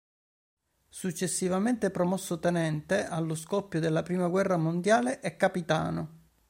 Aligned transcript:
Successivamente 0.89 1.91
promosso 1.91 2.39
tenente, 2.39 3.05
allo 3.05 3.35
scoppio 3.35 3.79
della 3.79 4.01
prima 4.01 4.27
guerra 4.29 4.57
mondiale 4.57 5.19
è 5.19 5.35
capitano. 5.35 6.23